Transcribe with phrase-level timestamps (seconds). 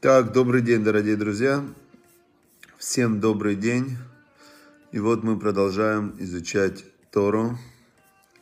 [0.00, 1.62] Так, добрый день, дорогие друзья.
[2.78, 3.98] Всем добрый день.
[4.92, 7.58] И вот мы продолжаем изучать Тору.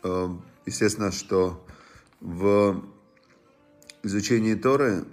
[0.05, 0.29] Э,
[0.67, 1.67] естественно, что
[2.21, 2.85] в
[4.05, 5.05] изучении Торы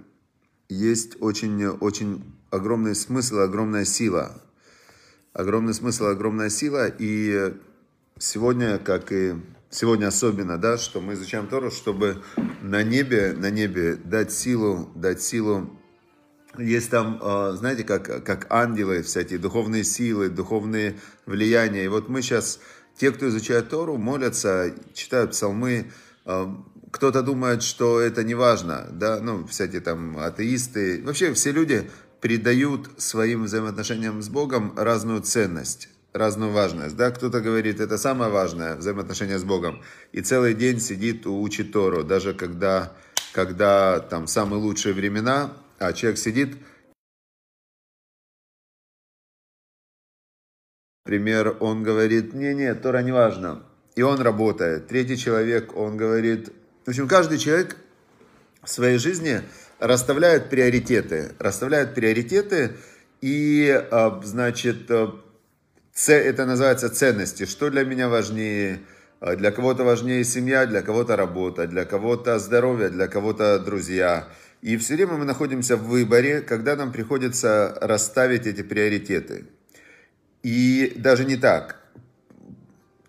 [0.68, 4.40] есть очень, очень огромный смысл, огромная сила.
[5.32, 6.86] Огромный смысл, огромная сила.
[6.96, 7.56] И
[8.20, 9.34] сегодня, как и
[9.68, 12.22] сегодня особенно, да, что мы изучаем Тору, чтобы
[12.62, 15.76] на небе, на небе дать силу, дать силу
[16.58, 20.96] есть там, а, знаете, как, как ангелы, всякие духовные силы, духовные
[21.26, 21.84] влияния.
[21.84, 22.60] И вот мы сейчас,
[22.96, 25.90] те, кто изучает Тору, молятся, читают псалмы.
[26.24, 26.54] А,
[26.90, 31.02] кто-то думает, что это не важно, да, ну, всякие там атеисты.
[31.04, 31.90] Вообще все люди
[32.20, 36.96] придают своим взаимоотношениям с Богом разную ценность разную важность.
[36.96, 37.10] Да?
[37.10, 39.82] Кто-то говорит, это самое важное, взаимоотношения с Богом.
[40.12, 42.92] И целый день сидит, учит Тору, даже когда,
[43.32, 46.56] когда там самые лучшие времена, а человек сидит,
[51.04, 53.62] например, он говорит, не-не, Тора не важно.
[53.94, 54.88] И он работает.
[54.88, 56.52] Третий человек, он говорит,
[56.84, 57.76] в общем, каждый человек
[58.62, 59.42] в своей жизни
[59.78, 61.32] расставляет приоритеты.
[61.38, 62.76] Расставляет приоритеты
[63.20, 65.14] и, а, значит, а,
[66.08, 67.46] это называется ценности.
[67.46, 68.80] Что для меня важнее?
[69.20, 74.28] А, для кого-то важнее семья, для кого-то работа, для кого-то здоровье, для кого-то друзья–
[74.66, 79.44] и все время мы находимся в выборе, когда нам приходится расставить эти приоритеты.
[80.42, 81.76] И даже не так.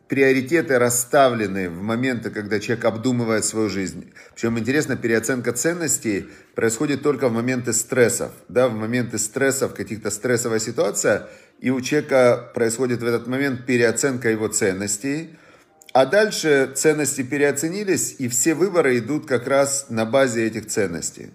[0.07, 4.13] Приоритеты расставлены в моменты, когда человек обдумывает свою жизнь.
[4.35, 8.33] Причем интересно, переоценка ценностей происходит только в моменты стрессов.
[8.47, 11.27] Да, в моменты стрессов, каких-то стрессовая ситуация,
[11.59, 15.35] и у человека происходит в этот момент переоценка его ценностей–
[15.93, 21.31] а дальше ценности переоценились, и все выборы идут как раз на базе этих ценностей.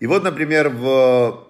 [0.00, 1.46] И вот, например, в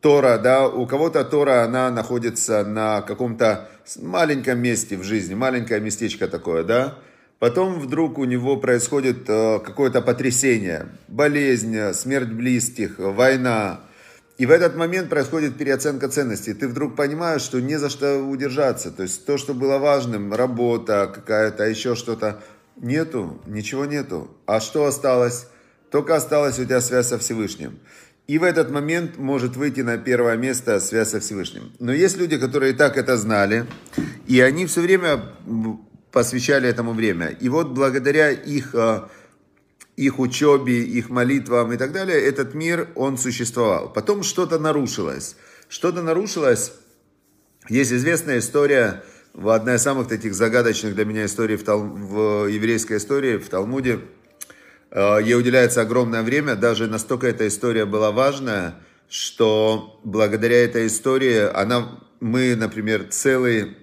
[0.00, 3.68] Тора, да, у кого-то Тора, она находится на каком-то
[4.00, 6.98] маленьком месте в жизни, маленькое местечко такое, да.
[7.38, 13.80] Потом вдруг у него происходит э, какое-то потрясение, болезнь, смерть близких, война,
[14.38, 16.52] и в этот момент происходит переоценка ценностей.
[16.52, 18.90] Ты вдруг понимаешь, что не за что удержаться.
[18.90, 22.42] То есть то, что было важным, работа какая-то, еще что-то,
[22.76, 24.30] нету, ничего нету.
[24.44, 25.46] А что осталось?
[25.90, 27.78] Только осталась у тебя связь со Всевышним.
[28.26, 31.72] И в этот момент может выйти на первое место связь со Всевышним.
[31.78, 33.66] Но есть люди, которые и так это знали,
[34.26, 35.22] и они все время
[36.10, 37.28] посвящали этому время.
[37.28, 39.08] И вот благодаря их а,
[39.96, 43.92] их учебе, их молитвам и так далее, этот мир, он существовал.
[43.92, 45.36] Потом что-то нарушилось.
[45.68, 46.72] Что-то нарушилось.
[47.68, 49.02] Есть известная история,
[49.34, 54.00] одна из самых таких загадочных для меня историй в, Тал, в еврейской истории, в Талмуде.
[54.96, 58.76] Э, ей уделяется огромное время, даже настолько эта история была важная,
[59.10, 63.76] что благодаря этой истории она, мы, например, целый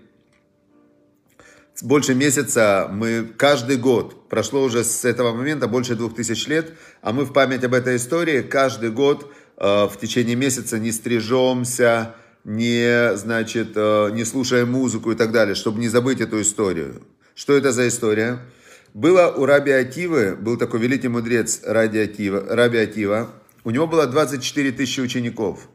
[1.84, 7.13] больше месяца мы каждый год, прошло уже с этого момента больше двух тысяч лет, а
[7.13, 13.16] мы в память об этой истории каждый год э, в течение месяца не стрижемся, не,
[13.18, 17.03] значит, э, не слушаем музыку и так далее, чтобы не забыть эту историю.
[17.35, 18.40] Что это за история?
[18.94, 23.31] Было у Раби Ативы, был такой великий мудрец Раби Атива, Раби Атива,
[23.64, 25.68] у него было 24 тысячи учеников.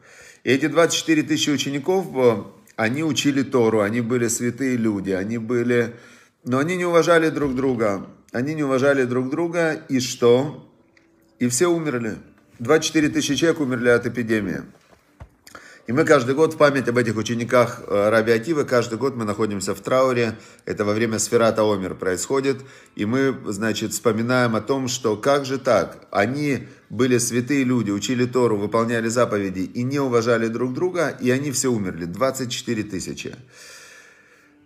[0.44, 2.44] И эти 24 тысячи учеников э,
[2.76, 5.96] они учили Тору, они были святые люди, они были...
[6.44, 8.06] Но они не уважали друг друга.
[8.30, 10.70] Они не уважали друг друга, и что?
[11.40, 12.18] И все умерли.
[12.60, 14.62] 24 тысячи человек умерли от эпидемии.
[15.88, 19.24] И мы каждый год в память об этих учениках э, Раби Атива, каждый год мы
[19.24, 20.38] находимся в трауре.
[20.66, 22.58] Это во время Сферата Омер происходит.
[22.94, 26.06] И мы, значит, вспоминаем о том, что как же так?
[26.10, 31.50] Они были святые люди, учили Тору, выполняли заповеди и не уважали друг друга, и они
[31.52, 32.04] все умерли.
[32.04, 33.34] 24 тысячи.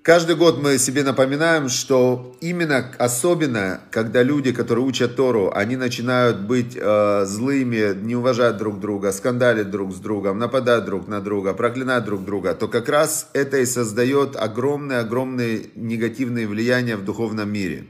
[0.02, 6.40] Каждый год мы себе напоминаем, что именно особенно, когда люди, которые учат Тору, они начинают
[6.40, 11.54] быть э, злыми, не уважать друг друга, скандалить друг с другом, нападать друг на друга,
[11.54, 17.84] проклинать друг друга, то как раз это и создает огромные-огромные негативные влияния в духовном мире.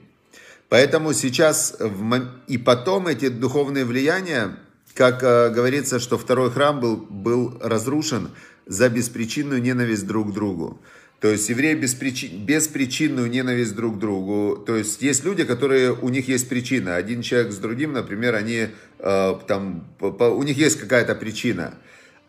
[0.68, 4.58] Поэтому сейчас в, и потом эти духовные влияния,
[4.92, 8.32] как э, говорится, что второй храм был, был разрушен
[8.66, 10.78] за беспричинную ненависть друг к другу.
[11.22, 14.56] То есть евреи беспричин, беспричинную ненависть друг к другу.
[14.56, 16.96] То есть есть люди, которые, у них есть причина.
[16.96, 18.66] Один человек с другим, например, они
[18.98, 21.74] э, там, по, у них есть какая-то причина.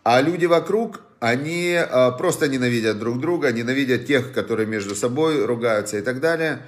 [0.04, 5.98] А люди вокруг, они э, просто ненавидят друг друга, ненавидят тех, которые между собой ругаются
[5.98, 6.62] и так далее.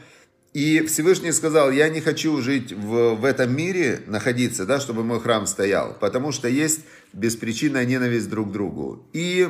[0.51, 5.19] И Всевышний сказал, я не хочу жить в, в этом мире, находиться, да, чтобы мой
[5.19, 9.07] храм стоял, потому что есть беспричинная ненависть друг к другу.
[9.13, 9.47] И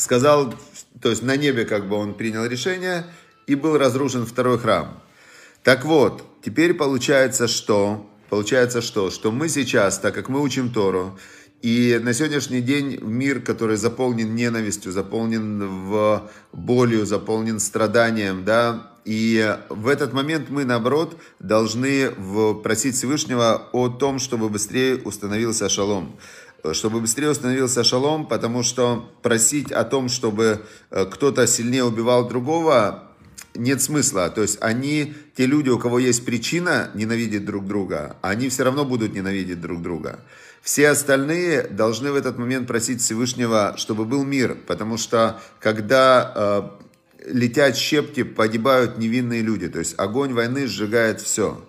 [0.00, 0.54] сказал,
[1.02, 3.04] то есть на небе как бы он принял решение,
[3.46, 5.02] и был разрушен второй храм.
[5.62, 8.08] Так вот, теперь получается что?
[8.30, 9.10] Получается что?
[9.10, 11.18] Что мы сейчас, так как мы учим Тору,
[11.62, 19.58] и на сегодняшний день мир, который заполнен ненавистью, заполнен в болью, заполнен страданием, да, и
[19.68, 22.10] в этот момент мы, наоборот, должны
[22.62, 26.16] просить Всевышнего о том, чтобы быстрее установился шалом.
[26.72, 30.60] Чтобы быстрее установился шалом, потому что просить о том, чтобы
[30.90, 33.10] э, кто-то сильнее убивал другого,
[33.54, 34.28] нет смысла.
[34.30, 38.84] То есть они, те люди, у кого есть причина ненавидеть друг друга, они все равно
[38.84, 40.20] будут ненавидеть друг друга.
[40.62, 46.84] Все остальные должны в этот момент просить Всевышнего, чтобы был мир, потому что когда э,
[47.26, 51.62] летят щепки, погибают невинные люди, то есть огонь войны сжигает все.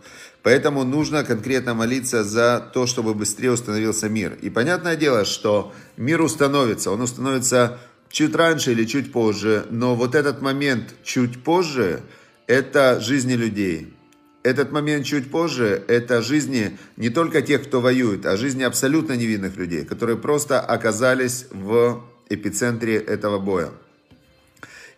[0.44, 4.38] Поэтому нужно конкретно молиться за то, чтобы быстрее установился мир.
[4.42, 10.15] И понятное дело, что мир установится, он установится чуть раньше или чуть позже, но вот
[10.15, 12.01] этот момент чуть позже–
[12.47, 13.94] это жизни людей.
[14.44, 19.56] Этот момент чуть позже– это жизни не только тех, кто воюет, а жизни абсолютно невинных
[19.57, 23.69] людей, которые просто оказались в эпицентре этого боя.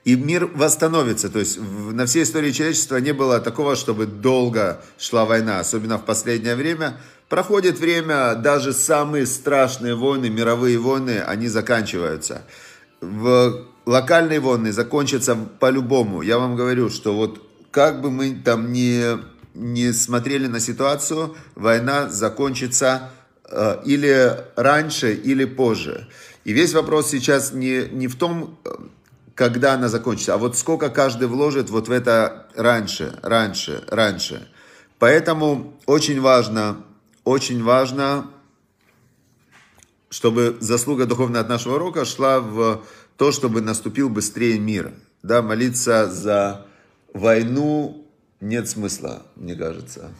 [0.03, 1.29] И мир восстановится.
[1.29, 6.05] То есть на всей истории человечества не было такого, чтобы долго шла война, особенно в
[6.05, 6.97] последнее время.
[7.29, 12.43] Проходит время, даже самые страшные войны, мировые войны, они заканчиваются.
[12.99, 16.21] В локальные войны закончатся по-любому.
[16.21, 17.41] Я вам говорю, что вот
[17.71, 19.17] как бы мы там не
[19.53, 23.11] не смотрели на ситуацию, война закончится
[23.49, 26.07] э, или раньше, или позже.
[26.43, 28.69] И весь вопрос сейчас не, не в том, э,
[29.35, 34.47] когда она закончится, а вот сколько каждый вложит вот в это раньше, раньше, раньше.
[34.99, 36.77] Поэтому очень важно,
[37.23, 38.29] очень важно,
[40.09, 42.83] чтобы заслуга духовная от нашего урока шла в
[43.17, 44.93] то, чтобы наступил быстрее мир.
[45.23, 46.67] Да, молиться за
[47.13, 48.07] войну,
[48.39, 50.11] нет смысла, мне кажется.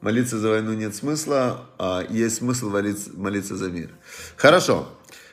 [0.00, 3.90] Молиться за войну нет смысла, а есть смысл молиться, молиться за мир.
[4.36, 4.88] Хорошо.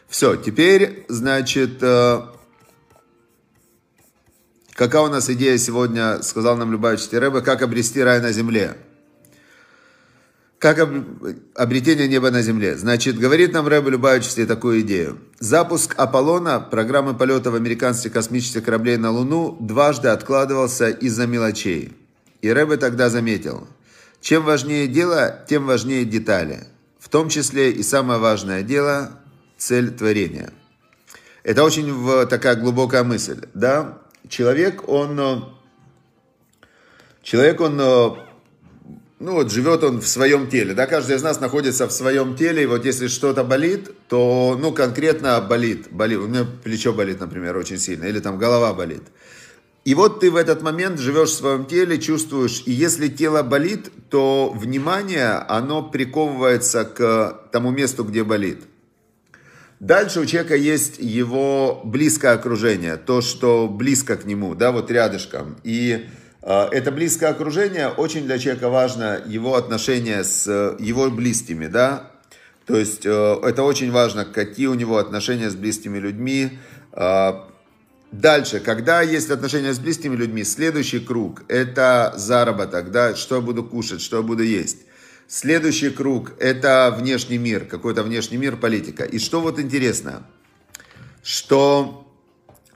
[0.07, 2.21] Все, теперь, значит, э,
[4.79, 8.77] какая у нас идея сегодня, сказал нам Любавич Рэбе, как обрести рай на земле.
[10.57, 11.05] Как об...
[11.53, 12.77] обретение неба на земле.
[12.77, 15.19] Значит, говорит нам Рэбе Любавич такую идею.
[15.37, 21.93] Запуск Аполлона, программы полетов американских космических кораблей на Луну, дважды откладывался из-за мелочей.
[22.41, 23.67] И Рэбе тогда заметил,
[24.21, 26.67] чем важнее дело, тем важнее детали.
[27.01, 29.11] В том числе и самое важное дело–
[29.57, 30.53] цель творения.
[31.43, 33.41] Это очень такая глубокая мысль.
[33.53, 33.97] Да?
[34.27, 35.53] Человек, он,
[37.23, 37.79] человек, он
[39.19, 42.63] ну вот живет он в своем теле, да, каждый из нас находится в своем теле,
[42.63, 47.57] и вот если что-то болит, то, ну, конкретно болит, болит, у меня плечо болит, например,
[47.57, 49.03] очень сильно, или там голова болит.
[49.83, 53.91] И вот ты в этот момент живешь в своем теле, чувствуешь, и если тело болит,
[54.09, 58.63] то внимание, оно приковывается к тому месту, где болит.
[59.79, 65.57] Дальше у человека есть его близкое окружение, то, что близко к нему, да, вот рядышком.
[65.63, 66.07] И
[66.41, 72.11] э, это близкое окружение очень для человека важно, его отношения с его близкими, да.
[72.65, 76.59] То есть э, это очень важно, какие у него отношения с близкими людьми,
[76.93, 77.33] э,
[78.11, 83.63] Дальше, когда есть отношения с близкими людьми, следующий круг– это заработок, да, что я буду
[83.63, 84.77] кушать, что я буду есть.
[85.31, 89.03] Следующий круг– это внешний мир, какой-то внешний мир, политика.
[89.03, 90.23] И что вот интересно,
[91.21, 92.11] что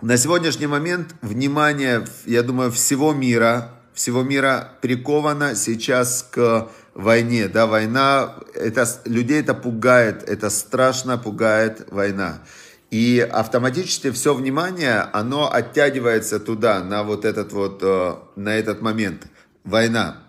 [0.01, 7.65] на сегодняшний момент внимание, я думаю, всего мира, всего мира приковано сейчас к войне, да,
[7.65, 12.43] война, это, людей это пугает, это страшно пугает война.
[12.91, 19.25] И автоматически все внимание, оно оттягивается туда, на вот этот вот, э, на этот момент.
[19.63, 20.22] Война.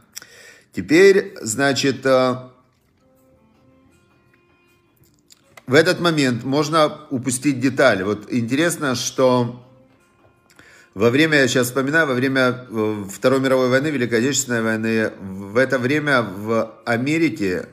[0.75, 2.37] Теперь, значит, э,
[5.67, 8.03] в этот момент можно упустить деталь.
[8.03, 9.65] Вот интересно, что
[10.95, 15.57] во время, я сейчас вспоминаю, во время э, Второй мировой войны, Великой Отечественной войны, в
[15.57, 17.69] это время в Америке,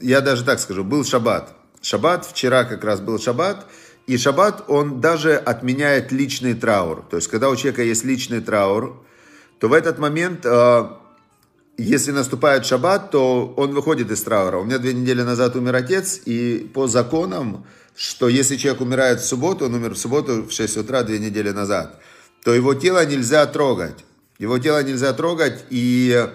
[0.00, 1.54] я даже так скажу, был шаббат.
[1.82, 3.66] Шаббат, вчера как раз был шаббат,
[4.06, 7.04] и шаббат, он даже отменяет личный траур.
[7.10, 9.04] То есть, когда у человека есть личный траур,
[9.58, 10.88] то в этот момент, э,
[11.82, 14.58] если наступает шаббат, то он выходит из траура.
[14.58, 17.64] У меня две недели назад умер отец, и по законам,
[17.96, 21.50] что если человек умирает в субботу, он умер в субботу в 6 утра две недели
[21.50, 22.00] назад,
[22.44, 24.04] то его тело нельзя трогать.
[24.38, 26.28] Его тело нельзя трогать, и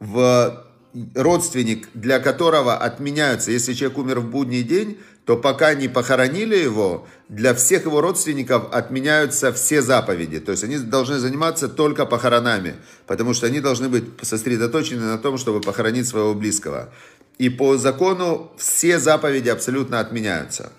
[0.00, 0.66] в
[1.14, 7.06] родственник, для которого отменяются, если человек умер в будний день, то пока не похоронили его,
[7.28, 10.38] для всех его родственников отменяются все заповеди.
[10.38, 12.76] То есть они должны заниматься только похоронами,
[13.08, 16.90] потому что они должны быть сосредоточены на том, чтобы похоронить своего близкого.
[17.38, 20.70] И по закону все заповеди абсолютно отменяются.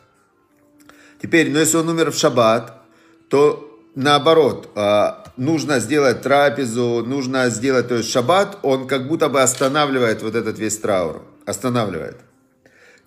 [1.22, 2.82] Теперь, но если он умер в шаббат,
[3.28, 9.42] то наоборот, а, нужно сделать трапезу, нужно сделать, то есть шаббат, он как будто бы
[9.42, 12.27] останавливает вот этот весь траур, останавливает.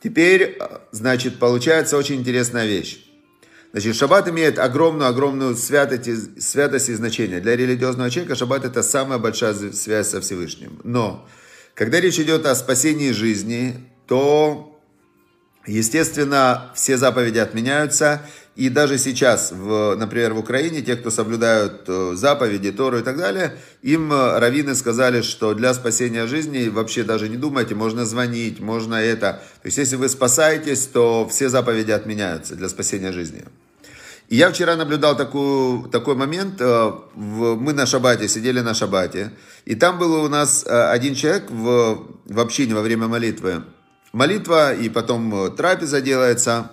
[0.02, 3.04] Теперь, а, значит, получается очень интересная вещь.
[3.72, 7.40] Значит, шаббат имеет огромную-огромную святость, святость и значение.
[7.40, 10.80] Для религиозного человека шаббат это самая большая связь со Всевышним.
[10.82, 11.28] Но,
[11.74, 13.76] когда речь идет о спасении жизни,
[14.06, 14.70] то
[15.66, 18.22] Естественно, все заповеди отменяются,
[18.56, 23.16] и даже сейчас, в, например, в Украине, те, кто соблюдают э, заповеди, Тору и так
[23.16, 28.58] далее, им э, раввины сказали, что для спасения жизни вообще даже не думайте, можно звонить,
[28.58, 29.42] можно это.
[29.62, 33.44] То есть, если вы спасаетесь, то все заповеди отменяются для спасения жизни.
[34.28, 39.30] И я вчера наблюдал такую, такой момент, э, мы на шабате, сидели на шабате,
[39.64, 43.62] и там был у нас один человек в, в общине во время молитвы,
[44.12, 46.72] молитва, и потом трапеза делается.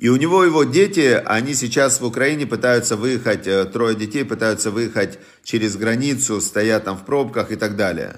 [0.00, 4.70] И у него его дети, они сейчас в Украине пытаются выехать, э, трое детей пытаются
[4.70, 8.16] выехать через границу, стоят там в пробках и так далее.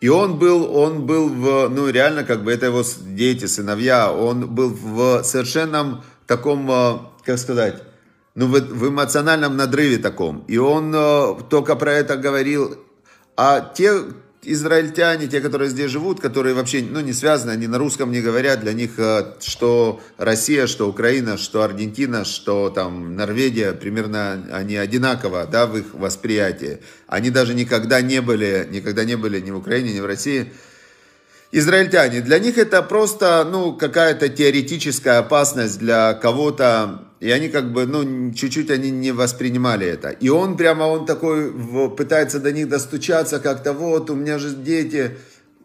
[0.00, 4.48] И он был, он был в, ну реально как бы это его дети, сыновья, он
[4.48, 7.80] был в совершенном таком, э, как сказать,
[8.34, 10.42] ну в, в эмоциональном надрыве таком.
[10.48, 10.92] И он
[11.48, 12.76] только про это говорил.
[13.36, 14.02] А те,
[14.42, 18.60] израильтяне, те, которые здесь живут, которые вообще ну, не связаны, они на русском не говорят,
[18.60, 25.46] для них э, что Россия, что Украина, что Аргентина, что там Норвегия, примерно они одинаково
[25.46, 26.80] да, в их восприятии.
[27.06, 30.52] Они даже никогда не были, никогда не были ни в Украине, ни в России
[31.52, 32.20] израильтяне.
[32.20, 38.32] Для них это просто, ну, какая-то теоретическая опасность для кого-то, и они как бы, ну,
[38.32, 40.08] чуть-чуть они не воспринимали это.
[40.08, 41.52] И он прямо, он такой
[41.90, 45.18] пытается до них достучаться как-то, вот, у меня же дети,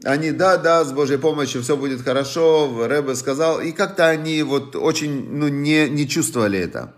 [0.04, 4.76] они, да, да, с Божьей помощью все будет хорошо, Рэбе сказал, и как-то они вот
[4.76, 6.94] очень, ну, не, не чувствовали это.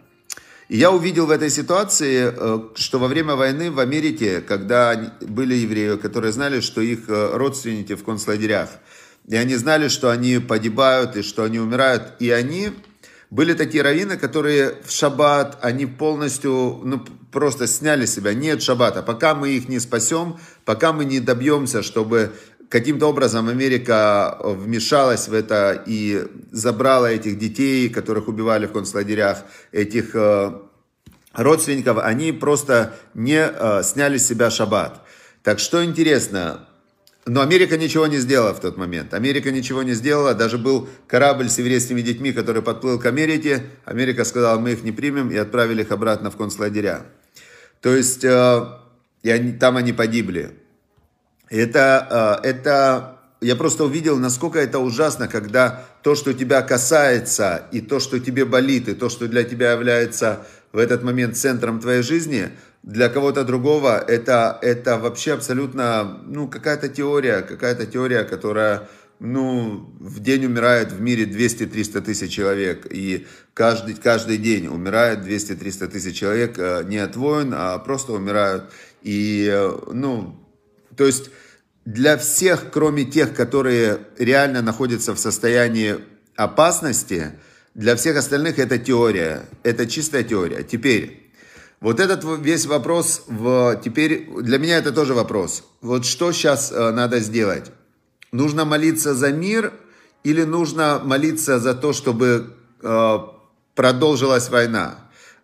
[0.69, 5.53] И я увидел в этой ситуации, э, что во время войны в Америке, когда были
[5.53, 8.69] евреи, которые знали, что их э, родственники в концлагерях,
[9.27, 12.71] и они знали, что они погибают и что они умирают, и они
[13.29, 19.03] были такие раввины, которые в шаббат, они полностью, ну, просто сняли себя, нет шаббата.
[19.03, 22.31] Пока мы их не спасем, пока мы не добьемся, чтобы
[22.69, 30.15] каким-то образом Америка вмешалась в это и забрала этих детей, которых убивали в концлагерях, этих
[30.15, 30.51] э,
[31.33, 35.01] родственников, они просто не э, сняли с себя шаббат.
[35.43, 36.67] Так что интересно,
[37.27, 39.13] но Америка ничего не сделала в тот момент.
[39.13, 40.33] Америка ничего не сделала.
[40.33, 43.63] Даже был корабль с еврейскими детьми, который подплыл к Америке.
[43.83, 47.05] Америка сказала, мы их не примем, и отправили их обратно в концлагеря.
[47.81, 48.65] То есть, э,
[49.23, 50.51] и они, там они погибли.
[51.49, 57.81] Это, э, это, я просто увидел, насколько это ужасно, когда то, что тебя касается, и
[57.81, 62.03] то, что тебе болит, и то, что для тебя является в этот момент центром твоей
[62.03, 62.51] жизни,
[62.83, 68.87] для кого-то другого это, это вообще абсолютно, ну, какая-то теория, какая-то теория, которая,
[69.19, 75.87] ну, в день умирает в мире 200-300 тысяч человек, и каждый, каждый день умирает 200-300
[75.87, 78.71] тысяч человек э, не от войн, а просто умирают.
[79.01, 80.35] И, э, ну,
[80.95, 81.29] то есть
[81.85, 85.95] для всех, кроме тех, которые реально находятся в состоянии
[86.35, 87.33] опасности,
[87.75, 90.63] для всех остальных это теория, это чистая теория.
[90.63, 91.26] Теперь,
[91.79, 95.63] вот этот весь вопрос, в, теперь для меня это тоже вопрос.
[95.81, 97.71] Вот что сейчас э, надо сделать?
[98.31, 99.73] Нужно молиться за мир
[100.23, 103.17] или нужно молиться за то, чтобы э,
[103.75, 104.99] продолжилась война?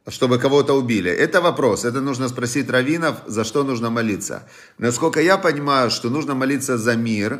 [0.09, 1.09] чтобы кого-то убили?
[1.09, 1.85] Это вопрос.
[1.85, 4.43] Это нужно спросить раввинов, за что нужно молиться.
[4.77, 7.39] Насколько я понимаю, что нужно молиться за мир.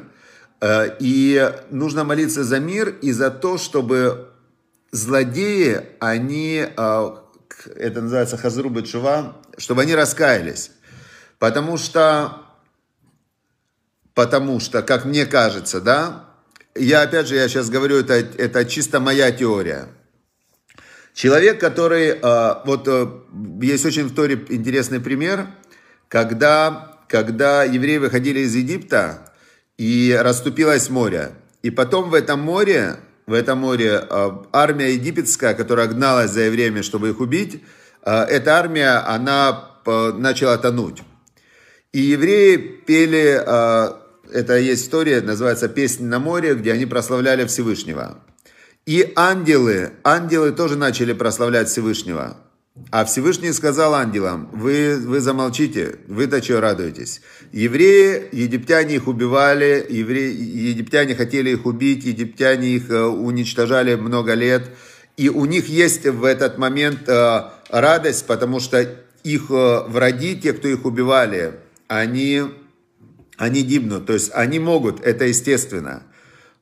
[0.62, 4.29] Э, и нужно молиться за мир и за то, чтобы
[4.91, 7.09] злодеи, они, э,
[7.75, 10.72] это называется хазру чува, чтобы они раскаялись.
[11.39, 12.41] Потому что,
[14.13, 16.29] потому что, как мне кажется, да,
[16.75, 19.88] я опять же, я сейчас говорю, это, это чисто моя теория–
[21.13, 23.07] Человек, который, э, вот э,
[23.62, 25.48] есть очень в Торе интересный пример,
[26.07, 29.31] когда, когда евреи выходили из Египта
[29.77, 31.33] и расступилось море.
[31.62, 32.95] И потом в этом море,
[33.25, 37.63] в этом море э, армия египетская, которая гналась за евреями, чтобы их убить,
[38.06, 41.03] эта армия, она начала тонуть.
[41.94, 44.01] И евреи пели, а,
[44.32, 48.18] это есть история, называется «Песня на море», где они прославляли Всевышнего.
[48.88, 52.38] И ангелы, ангелы тоже начали прославлять Всевышнего.
[52.89, 57.22] А Всевышний сказал ангелам, вы, вы замолчите, вы-то что радуетесь?
[57.51, 64.72] Евреи, египтяне их убивали, евреи, египтяне хотели их убить, египтяне их э, уничтожали много лет.
[65.18, 68.89] И у них есть в этот момент э, радость, потому что
[69.24, 72.42] их э, враги, те, кто их убивали, они,
[73.38, 74.08] они гибнут.
[74.08, 76.01] То есть они могут, это естественно.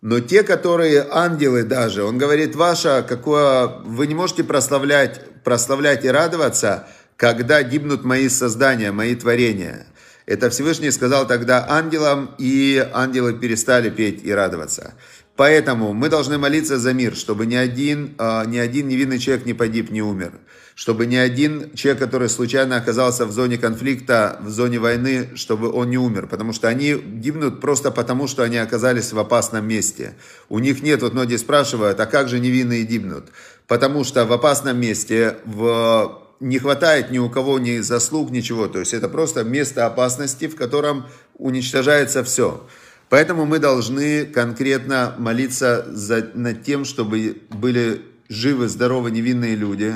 [0.01, 6.10] Но те, которые ангелы даже, он говорит, ваша, какое, вы не можете прославлять, прославлять и
[6.10, 9.86] радоваться, когда гибнут мои создания, мои творения.
[10.25, 14.93] Это Всевышний сказал тогда ангелам, и ангелы перестали петь и радоваться.
[15.36, 19.53] Поэтому мы должны молиться за мир, чтобы ни один, а, ни один невинный человек не
[19.53, 20.33] погиб, не умер.
[20.75, 25.89] Чтобы ни один человек, который случайно оказался в зоне конфликта, в зоне войны, чтобы он
[25.89, 26.27] не умер.
[26.27, 30.15] Потому что они гибнут просто потому, что они оказались в опасном месте.
[30.48, 33.29] У них нет, вот многие спрашивают, а как же невинные гибнут?
[33.72, 38.68] Потому что в опасном месте, в не хватает ни у кого ни заслуг, ничего.
[38.68, 42.68] То есть это просто место опасности, в котором уничтожается все.
[43.08, 49.94] Поэтому мы должны конкретно молиться за, над тем, чтобы были живы, здоровы, невинные люди,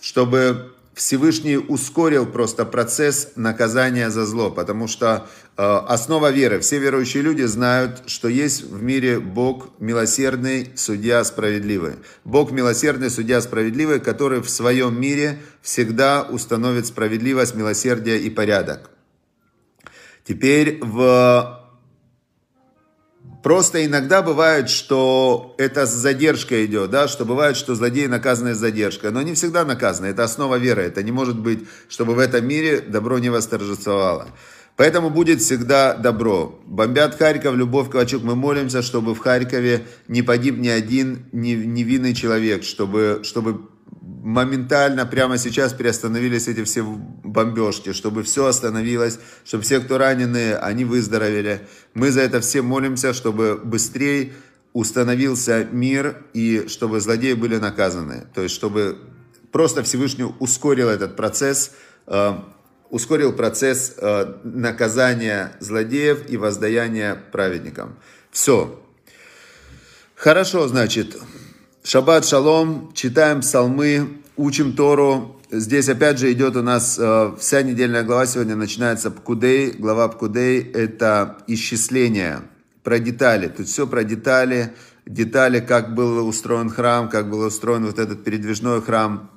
[0.00, 7.22] чтобы Всевышний ускорил просто процесс наказания за зло, потому что э, основа веры, все верующие
[7.22, 11.92] люди знают, что есть в мире Бог милосердный, судья справедливый.
[12.24, 18.90] Бог милосердный, судья справедливый, который в своем мире всегда установит справедливость, милосердие и порядок.
[20.26, 21.67] Теперь в
[23.48, 28.58] Просто иногда бывает, что это с задержкой идет, да, что бывает, что злодеи наказаны с
[28.58, 32.46] задержкой, но не всегда наказаны, это основа веры, это не может быть, чтобы в этом
[32.46, 34.28] мире добро не восторжествовало.
[34.76, 36.60] Поэтому будет всегда добро.
[36.66, 42.64] Бомбят Харьков, Любовь Ковачук, мы молимся, чтобы в Харькове не погиб ни один невинный человек,
[42.64, 43.62] чтобы, чтобы
[44.28, 50.84] моментально прямо сейчас приостановились эти все бомбежки, чтобы все остановилось, чтобы все, кто ранены, они
[50.84, 51.66] выздоровели.
[51.94, 54.34] Мы за это все молимся, чтобы быстрее
[54.74, 58.26] установился мир и чтобы злодеи были наказаны.
[58.34, 58.98] То есть, чтобы
[59.50, 61.70] просто Всевышний ускорил этот процесс,
[62.06, 62.34] э,
[62.90, 67.96] ускорил процесс э, наказания злодеев и воздаяния праведникам.
[68.30, 68.78] Все.
[70.16, 71.16] Хорошо, значит,
[71.90, 75.40] Шаббат шалом, читаем псалмы, учим Тору.
[75.50, 79.70] Здесь опять же идет у нас э, вся недельная глава сегодня начинается Пкудей.
[79.70, 82.42] Глава Пкудей– это исчисление
[82.82, 83.48] про детали.
[83.48, 84.74] Тут все про детали,
[85.06, 89.30] детали, как был устроен храм, как был устроен вот этот передвижной храм.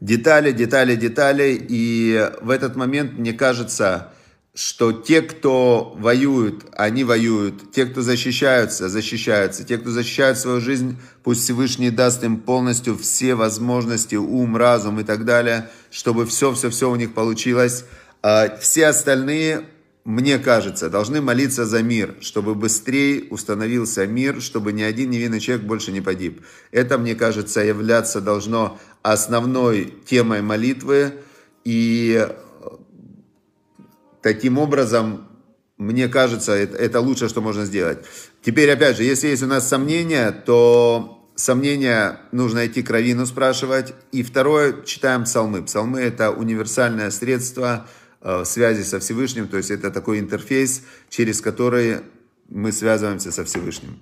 [0.00, 1.64] Детали, детали, детали.
[1.68, 4.08] И в этот момент, мне кажется,
[4.56, 10.96] что те, кто воюют, они воюют, те, кто защищаются, защищаются, те, кто защищают свою жизнь,
[11.22, 16.96] пусть Всевышний даст им полностью все возможности, ум, разум и так далее, чтобы все-все-все у
[16.96, 17.84] них получилось.
[18.22, 19.66] А все остальные,
[20.06, 25.66] мне кажется, должны молиться за мир, чтобы быстрее установился мир, чтобы ни один невинный человек
[25.66, 26.40] больше не погиб.
[26.70, 31.12] Это, мне кажется, являться должно основной темой молитвы,
[31.66, 32.26] и
[34.26, 35.28] Таким образом,
[35.78, 37.98] мне кажется, это, это лучшее, что можно сделать.
[38.42, 43.94] Теперь, опять же, если есть у нас сомнения, то сомнения нужно идти к Равину спрашивать.
[44.10, 45.62] И второе, читаем псалмы.
[45.62, 47.86] Псалмы– это универсальное средство
[48.20, 51.98] э, связи со Всевышним, то есть это такой интерфейс, через который
[52.48, 54.00] мы связываемся со Всевышним.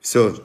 [0.00, 0.36] Все.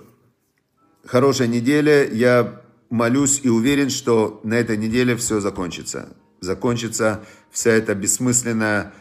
[1.06, 2.10] Хорошая неделя.
[2.12, 6.10] Я молюсь и уверен, что на этой неделе все закончится.
[6.40, 8.94] Закончится вся эта бессмысленная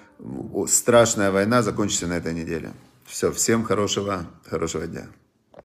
[0.69, 2.73] страшная война закончится на этой неделе.
[3.05, 5.09] Все, всем хорошего, хорошего дня.